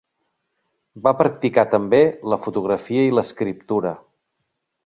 Va 1.07 1.13
practicar 1.19 1.67
també 1.75 2.01
la 2.35 2.41
fotografia 2.47 3.07
i 3.11 3.15
l'escriptura. 3.19 3.97